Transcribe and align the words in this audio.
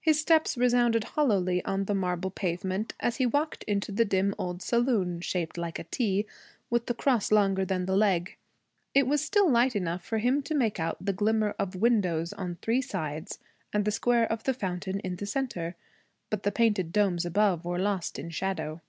His 0.00 0.20
steps 0.20 0.56
resounded 0.56 1.02
hollowly 1.02 1.64
on 1.64 1.86
the 1.86 1.94
marble 1.96 2.30
pavement 2.30 2.94
as 3.00 3.16
he 3.16 3.26
walked 3.26 3.64
into 3.64 3.90
the 3.90 4.04
dim 4.04 4.32
old 4.38 4.62
saloon, 4.62 5.20
shaped 5.20 5.58
like 5.58 5.80
a 5.80 5.82
T, 5.82 6.26
with 6.70 6.86
the 6.86 6.94
cross 6.94 7.32
longer 7.32 7.64
than 7.64 7.84
the 7.84 7.96
leg. 7.96 8.36
It 8.94 9.08
was 9.08 9.20
still 9.20 9.50
light 9.50 9.74
enough 9.74 10.04
for 10.04 10.18
him 10.18 10.42
to 10.44 10.54
make 10.54 10.78
out 10.78 11.04
the 11.04 11.12
glimmer 11.12 11.56
of 11.58 11.74
windows 11.74 12.32
on 12.32 12.54
three 12.62 12.80
sides 12.80 13.40
and 13.72 13.84
the 13.84 13.90
square 13.90 14.30
of 14.30 14.44
the 14.44 14.54
fountain 14.54 15.00
in 15.00 15.16
the 15.16 15.26
centre, 15.26 15.74
but 16.30 16.44
the 16.44 16.52
painted 16.52 16.92
domes 16.92 17.24
above 17.24 17.64
were 17.64 17.80
lost 17.80 18.16
in 18.16 18.30
shadow. 18.30 18.80